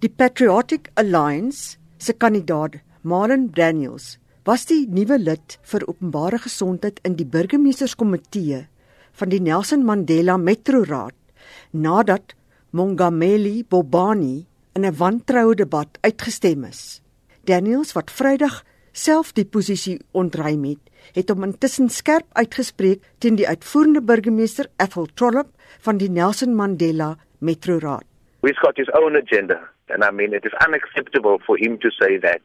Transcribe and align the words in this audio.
Die 0.00 0.08
Patriotic 0.08 0.86
Alliance 0.96 1.76
se 1.98 2.14
kandidaat, 2.16 2.78
Maren 3.02 3.50
Daniels, 3.52 4.14
was 4.48 4.62
die 4.64 4.86
nuwe 4.88 5.18
lid 5.20 5.58
vir 5.72 5.82
openbare 5.92 6.38
gesondheid 6.40 7.02
in 7.04 7.18
die 7.18 7.26
burgemeesterskomitee 7.28 8.62
van 9.20 9.28
die 9.28 9.42
Nelson 9.44 9.82
Mandela 9.84 10.38
Metro 10.40 10.80
Raad 10.88 11.12
nadat 11.76 12.32
Mongameli 12.72 13.60
Bobani 13.68 14.46
in 14.72 14.86
'n 14.86 14.96
wantroue 14.96 15.54
debat 15.54 15.98
uitgestem 16.00 16.64
is. 16.64 17.02
Daniels 17.44 17.92
wat 17.92 18.10
Vrydag 18.10 18.64
self 18.92 19.34
die 19.34 19.44
posisie 19.44 20.00
ontruim 20.12 20.64
het, 20.64 20.80
het 21.12 21.28
hom 21.28 21.44
intussen 21.44 21.90
skerp 21.90 22.26
uitgespreek 22.32 23.02
teen 23.18 23.36
die 23.36 23.48
uitvoerende 23.48 24.00
burgemeester 24.00 24.66
Ethel 24.78 25.06
Trollop 25.14 25.52
van 25.80 25.98
die 25.98 26.08
Nelson 26.08 26.54
Mandela 26.54 27.18
Metro 27.40 27.78
Raad. 27.78 28.04
We've 28.40 28.60
got 28.62 28.78
his 28.78 28.88
own 28.94 29.14
agenda 29.14 29.60
and 29.90 30.04
I 30.04 30.10
mean 30.10 30.32
it 30.32 30.44
is 30.44 30.52
unacceptable 30.64 31.38
for 31.46 31.56
him 31.56 31.78
to 31.78 31.90
say 32.00 32.16
that 32.18 32.42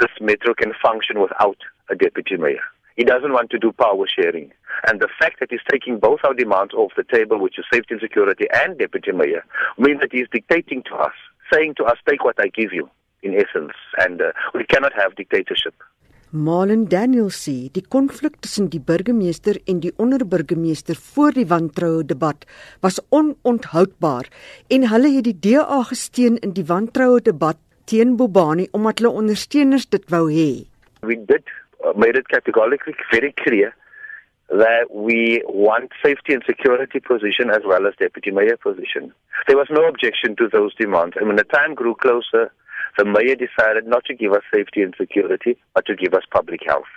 this 0.00 0.10
metro 0.20 0.54
can 0.54 0.72
function 0.80 1.20
without 1.20 1.58
a 1.90 1.94
deputy 1.94 2.36
mayor. 2.36 2.62
He 2.96 3.04
doesn't 3.04 3.32
want 3.32 3.50
to 3.50 3.58
do 3.58 3.72
power 3.72 4.06
sharing. 4.08 4.52
And 4.88 5.00
the 5.00 5.08
fact 5.20 5.38
that 5.40 5.50
he's 5.50 5.60
taking 5.70 5.98
both 5.98 6.20
our 6.24 6.34
demands 6.34 6.74
off 6.74 6.92
the 6.96 7.04
table, 7.04 7.38
which 7.38 7.58
is 7.58 7.64
safety 7.72 7.94
and 7.94 8.00
security 8.00 8.46
and 8.52 8.76
deputy 8.76 9.12
mayor, 9.12 9.44
means 9.78 10.00
that 10.00 10.12
he's 10.12 10.26
dictating 10.32 10.82
to 10.84 10.94
us, 10.96 11.12
saying 11.52 11.76
to 11.76 11.84
us, 11.84 11.96
take 12.08 12.24
what 12.24 12.40
I 12.40 12.48
give 12.48 12.72
you, 12.72 12.90
in 13.22 13.34
essence. 13.34 13.72
And 13.98 14.20
uh, 14.20 14.32
we 14.52 14.64
cannot 14.64 14.92
have 14.94 15.14
dictatorship. 15.14 15.74
Malen 16.30 16.90
Daniel 16.90 17.30
sê 17.32 17.70
die 17.72 17.80
konflik 17.88 18.34
tussen 18.44 18.66
die 18.68 18.82
burgemeester 18.84 19.56
en 19.64 19.78
die 19.80 19.94
onderburgemeester 19.96 20.94
voor 20.94 21.32
die 21.32 21.46
wantroue 21.48 22.02
debat 22.04 22.44
was 22.84 23.00
ononthoudbaar 23.08 24.28
en 24.68 24.84
hulle 24.92 25.08
het 25.14 25.24
die 25.24 25.38
DA 25.46 25.80
gesteun 25.88 26.36
in 26.44 26.52
die 26.52 26.66
wantroue 26.68 27.22
debat 27.24 27.56
teen 27.88 28.18
Bobani 28.20 28.68
omdat 28.76 29.00
hulle 29.00 29.14
ondersteuners 29.22 29.88
dit 29.88 30.04
wou 30.12 30.28
hê. 30.28 30.68
We 31.00 31.16
did 31.16 31.48
uh, 31.80 31.96
made 31.96 32.20
it 32.20 32.28
categorically 32.28 32.92
very 33.10 33.32
clear 33.32 33.72
that 34.52 34.92
we 34.92 35.40
want 35.48 35.96
safety 36.04 36.34
and 36.34 36.44
security 36.44 37.00
position 37.00 37.48
as 37.48 37.64
well 37.64 37.88
as 37.88 37.96
deputy 37.96 38.30
mayor 38.30 38.58
position. 38.60 39.14
There 39.46 39.56
was 39.56 39.72
no 39.72 39.88
objection 39.88 40.36
to 40.36 40.48
those 40.52 40.76
demands 40.76 41.16
and 41.16 41.26
when 41.26 41.40
the 41.40 41.48
time 41.48 41.72
grew 41.72 41.94
closer 41.94 42.52
the 42.98 43.04
mayor 43.04 43.36
decided 43.36 43.86
not 43.86 44.04
to 44.06 44.14
give 44.14 44.32
us 44.32 44.42
safety 44.52 44.82
and 44.82 44.94
security, 44.98 45.56
but 45.74 45.86
to 45.86 45.94
give 45.94 46.12
us 46.14 46.24
public 46.30 46.60
health. 46.66 46.92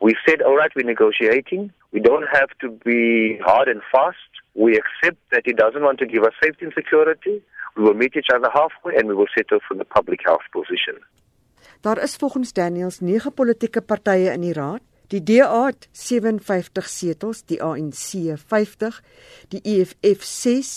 We 0.00 0.14
said, 0.26 0.42
all 0.42 0.56
right, 0.56 0.70
we're 0.76 0.92
negotiating. 0.94 1.72
We 1.92 2.00
don't 2.00 2.28
have 2.38 2.50
to 2.60 2.68
be 2.84 3.38
hard 3.42 3.68
and 3.68 3.80
fast. 3.90 4.30
We 4.54 4.78
accept 4.82 5.18
that 5.32 5.42
he 5.44 5.52
doesn't 5.52 5.82
want 5.82 5.98
to 6.00 6.06
give 6.06 6.24
us 6.24 6.34
safety 6.42 6.66
and 6.66 6.74
security. 6.74 7.42
We 7.76 7.82
will 7.84 7.94
meet 7.94 8.16
each 8.16 8.30
other 8.34 8.50
halfway 8.52 8.96
and 8.96 9.08
we 9.08 9.14
will 9.14 9.32
settle 9.36 9.60
for 9.66 9.74
the 9.74 9.84
public 9.84 10.20
health 10.28 10.46
position. 10.52 10.96
Daar 11.80 12.02
is 12.02 12.16
volgens 12.16 12.52
Daniels 12.52 13.00
9 13.00 13.32
politieke 13.34 13.80
partye 13.80 14.32
in 14.32 14.40
die 14.40 14.52
raad. 14.52 14.80
Die 15.06 15.22
DA 15.22 15.66
het 15.66 15.88
57 15.92 16.88
setels, 16.88 17.44
die 17.46 17.62
ANC 17.62 18.34
50, 18.48 19.02
die 19.48 19.60
EFF 19.62 20.24
6 20.24 20.72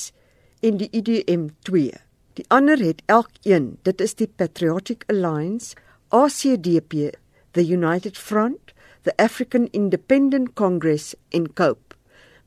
en 0.61 0.77
die 0.77 0.89
IDM 0.91 1.47
e 1.49 1.55
2. 1.65 2.08
Die 2.39 2.45
ander 2.55 2.79
het 2.79 3.01
elkeen, 3.11 3.65
dit 3.83 3.99
is 3.99 4.13
die 4.15 4.29
Patriotic 4.39 5.01
Alliance, 5.11 5.73
ACDP, 6.15 7.09
the 7.51 7.65
United 7.67 8.15
Front, 8.15 8.71
the 9.03 9.11
African 9.19 9.67
Independent 9.75 10.53
Congress 10.55 11.15
en 11.35 11.49
COPE. 11.53 11.97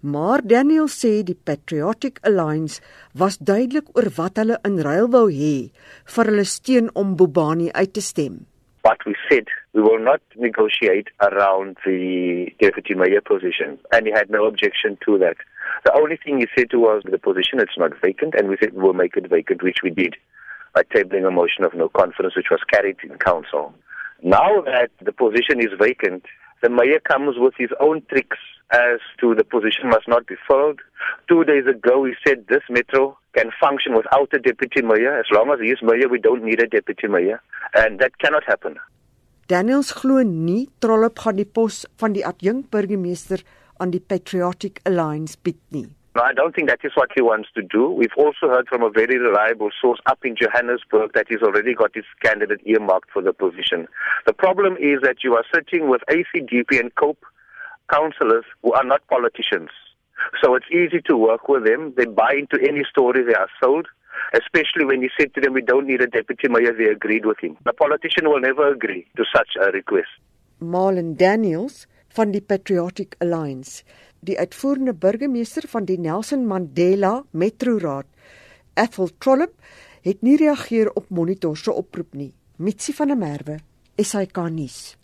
Maar 0.00 0.40
Daniel 0.48 0.88
sê 0.88 1.20
die 1.28 1.36
Patriotic 1.36 2.22
Alliance 2.24 2.80
was 3.12 3.36
duidelik 3.36 3.92
oor 3.92 4.08
wat 4.16 4.40
hulle 4.40 4.56
in 4.64 4.80
ruil 4.80 5.12
wou 5.12 5.26
hê 5.28 5.68
vir 6.14 6.30
hulle 6.32 6.46
steun 6.48 6.88
om 6.96 7.12
Bobani 7.20 7.68
uit 7.76 7.92
te 7.92 8.00
stem. 8.00 8.46
But 8.80 9.04
we 9.04 9.12
said 9.28 9.52
we 9.74 9.80
will 9.80 9.98
not 9.98 10.20
negotiate 10.36 11.08
around 11.20 11.76
the 11.84 12.46
deputy 12.60 12.94
mayor 12.94 13.20
position 13.20 13.78
and 13.92 14.06
he 14.06 14.12
had 14.12 14.30
no 14.30 14.44
objection 14.46 14.98
to 15.04 15.18
that. 15.18 15.36
The 15.84 15.94
only 15.94 16.16
thing 16.16 16.38
he 16.38 16.46
said 16.56 16.70
to 16.70 16.78
was 16.78 17.02
the 17.10 17.18
position 17.18 17.58
it's 17.58 17.78
not 17.78 17.92
vacant, 18.00 18.34
and 18.36 18.48
we 18.48 18.56
said 18.60 18.74
we'll 18.74 18.92
make 18.92 19.16
it 19.16 19.28
vacant, 19.28 19.62
which 19.62 19.78
we 19.82 19.90
did 19.90 20.16
by 20.74 20.82
tabling 20.82 21.26
a 21.26 21.30
motion 21.30 21.64
of 21.64 21.74
no 21.74 21.88
confidence, 21.88 22.36
which 22.36 22.50
was 22.50 22.60
carried 22.70 22.96
in 23.02 23.18
council. 23.18 23.74
Now 24.22 24.60
that 24.62 24.90
the 25.00 25.12
position 25.12 25.60
is 25.60 25.72
vacant, 25.78 26.24
the 26.62 26.70
mayor 26.70 27.00
comes 27.00 27.36
with 27.38 27.54
his 27.58 27.70
own 27.80 28.02
tricks 28.08 28.38
as 28.70 29.00
to 29.20 29.34
the 29.34 29.44
position 29.44 29.88
must 29.88 30.08
not 30.08 30.26
be 30.26 30.36
filled. 30.48 30.80
Two 31.28 31.44
days 31.44 31.66
ago, 31.66 32.04
he 32.04 32.12
said 32.26 32.46
this 32.48 32.62
metro 32.70 33.18
can 33.34 33.50
function 33.60 33.94
without 33.94 34.32
a 34.32 34.38
deputy 34.38 34.80
mayor. 34.82 35.18
As 35.18 35.26
long 35.32 35.50
as 35.52 35.60
he 35.60 35.70
is 35.70 35.82
mayor, 35.82 36.08
we 36.08 36.20
don't 36.20 36.44
need 36.44 36.62
a 36.62 36.68
deputy 36.68 37.08
mayor. 37.08 37.42
And 37.74 37.98
that 37.98 38.18
cannot 38.18 38.44
happen. 38.44 38.76
Daniels 39.50 39.90
glo 39.98 40.22
nie 40.22 40.68
Trollop 40.78 41.18
gaan 41.18 41.36
die 41.36 41.48
pos 41.48 41.82
van 41.98 42.14
die 42.14 42.22
adjunk 42.26 42.70
burgemeester 42.70 43.42
aan 43.82 43.90
die 43.90 44.00
Patriotic 44.00 44.78
Alliance 44.86 45.34
bied 45.42 45.58
nie. 45.74 45.88
No, 46.14 46.22
I 46.22 46.32
don't 46.32 46.54
think 46.54 46.68
that 46.68 46.84
is 46.84 46.94
what 46.94 47.10
he 47.14 47.22
wants 47.22 47.48
to 47.54 47.62
do. 47.62 47.90
We've 47.90 48.16
also 48.16 48.48
heard 48.48 48.68
from 48.68 48.82
a 48.82 48.90
very 48.90 49.18
reliable 49.18 49.70
source 49.80 49.98
up 50.06 50.24
in 50.24 50.36
Johannesburg 50.36 51.14
that 51.14 51.26
he's 51.28 51.42
already 51.42 51.74
got 51.74 51.94
his 51.94 52.04
candidate 52.22 52.60
earmarked 52.66 53.10
for 53.10 53.22
the 53.22 53.32
position. 53.32 53.88
The 54.26 54.34
problem 54.34 54.76
is 54.76 55.00
that 55.02 55.24
you 55.24 55.34
are 55.34 55.44
sitting 55.52 55.88
with 55.88 56.02
ACDP 56.10 56.78
and 56.78 56.94
COPE 56.94 57.24
councillors 57.90 58.44
who 58.62 58.72
are 58.74 58.84
not 58.84 59.06
politicians. 59.08 59.70
So 60.42 60.54
it's 60.54 60.70
easy 60.70 61.00
to 61.08 61.16
work 61.16 61.48
with 61.48 61.64
them. 61.64 61.94
They 61.96 62.04
buy 62.04 62.34
into 62.38 62.62
any 62.62 62.84
story 62.88 63.24
they 63.24 63.34
are 63.34 63.48
sold, 63.62 63.88
especially 64.32 64.84
when 64.84 65.02
you 65.02 65.10
said 65.18 65.34
to 65.34 65.40
them, 65.40 65.52
we 65.52 65.62
don't 65.62 65.86
need 65.86 66.00
a 66.00 66.06
deputy 66.06 66.48
mayor, 66.48 66.72
they 66.72 66.90
agreed 66.90 67.24
with 67.26 67.38
him. 67.40 67.56
A 67.66 67.72
politician 67.72 68.28
will 68.28 68.40
never 68.40 68.72
agree 68.72 69.06
to 69.16 69.24
such 69.34 69.56
a 69.60 69.70
request. 69.70 70.12
Marlon 70.60 71.16
Daniels 71.16 71.86
van 72.14 72.30
die 72.30 72.42
Patriotic 72.44 73.16
Alliance, 73.18 73.82
die 74.20 74.38
uitvoerende 74.38 74.94
burgemeester 74.94 75.66
van 75.68 75.86
die 75.88 75.98
Nelson 75.98 76.46
Mandela 76.46 77.22
Metro 77.32 77.78
Raad, 77.78 78.06
Ethel 78.74 79.10
Trollop, 79.18 79.54
het 80.02 80.22
nie 80.22 80.36
reageer 80.36 80.90
op 80.94 81.10
Monitor 81.10 81.56
se 81.56 81.72
oproep 81.72 82.14
nie. 82.14 82.32
Mitsi 82.56 82.94
van 82.94 83.12
der 83.12 83.18
Merwe, 83.18 83.58
SAK 83.98 84.38
nuus. 84.50 84.96